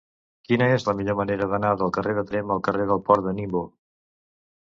[0.47, 3.37] Quina és la millor manera d'anar del carrer de Tremp al carrer del Port de
[3.43, 3.63] Ningbo?